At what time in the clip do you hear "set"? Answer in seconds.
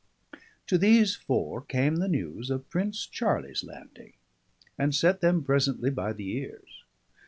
4.95-5.21